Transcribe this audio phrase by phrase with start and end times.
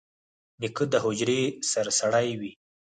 [0.61, 1.41] نیکه د حجرې
[1.71, 2.51] سرسړی وي.